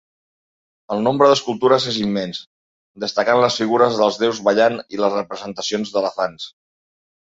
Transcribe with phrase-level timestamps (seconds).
[0.95, 2.41] El nombre d'escultures és immens,
[3.05, 6.55] destacant les figures dels déus ballant i les representacions d'elefants.